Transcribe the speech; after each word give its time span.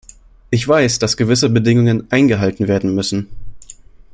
Ich 0.49 0.67
weiß, 0.67 0.97
dass 0.97 1.15
gewisse 1.15 1.47
Bedingungen 1.51 2.11
eingehalten 2.11 2.67
werden 2.67 2.95
müssen. 2.95 3.27